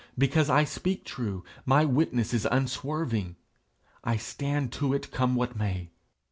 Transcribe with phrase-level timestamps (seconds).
[0.17, 3.35] Because I speak true, my witness is unswerving;
[4.03, 5.91] I stand to it, come what may.